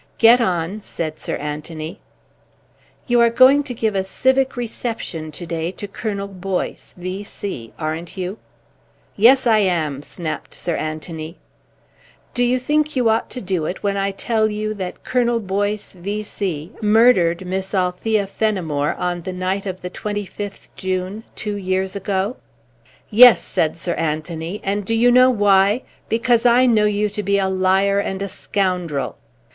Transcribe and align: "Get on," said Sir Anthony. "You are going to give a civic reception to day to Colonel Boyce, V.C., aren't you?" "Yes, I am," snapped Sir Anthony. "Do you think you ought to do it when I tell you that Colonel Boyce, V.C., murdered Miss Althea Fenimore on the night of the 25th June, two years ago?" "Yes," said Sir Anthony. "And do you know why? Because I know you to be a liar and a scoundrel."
"Get 0.17 0.41
on," 0.41 0.81
said 0.81 1.19
Sir 1.19 1.35
Anthony. 1.35 1.99
"You 3.05 3.19
are 3.21 3.29
going 3.29 3.61
to 3.65 3.73
give 3.75 3.93
a 3.93 4.03
civic 4.03 4.57
reception 4.57 5.31
to 5.33 5.45
day 5.45 5.69
to 5.73 5.87
Colonel 5.87 6.27
Boyce, 6.27 6.95
V.C., 6.97 7.71
aren't 7.77 8.17
you?" 8.17 8.39
"Yes, 9.15 9.45
I 9.45 9.59
am," 9.59 10.01
snapped 10.01 10.55
Sir 10.55 10.75
Anthony. 10.75 11.37
"Do 12.33 12.43
you 12.43 12.57
think 12.57 12.95
you 12.95 13.09
ought 13.09 13.29
to 13.29 13.41
do 13.41 13.67
it 13.67 13.83
when 13.83 13.95
I 13.95 14.09
tell 14.09 14.49
you 14.49 14.73
that 14.73 15.03
Colonel 15.03 15.39
Boyce, 15.39 15.93
V.C., 15.93 16.71
murdered 16.81 17.45
Miss 17.45 17.71
Althea 17.75 18.25
Fenimore 18.25 18.95
on 18.95 19.21
the 19.21 19.33
night 19.33 19.67
of 19.67 19.83
the 19.83 19.91
25th 19.91 20.69
June, 20.75 21.23
two 21.35 21.57
years 21.57 21.95
ago?" 21.95 22.37
"Yes," 23.11 23.39
said 23.43 23.77
Sir 23.77 23.93
Anthony. 23.93 24.61
"And 24.63 24.83
do 24.83 24.95
you 24.95 25.11
know 25.11 25.29
why? 25.29 25.83
Because 26.09 26.43
I 26.47 26.65
know 26.65 26.85
you 26.85 27.07
to 27.11 27.21
be 27.21 27.37
a 27.37 27.47
liar 27.47 27.99
and 27.99 28.19
a 28.23 28.27
scoundrel." 28.27 29.17